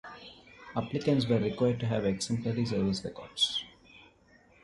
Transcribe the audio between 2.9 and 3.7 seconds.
records.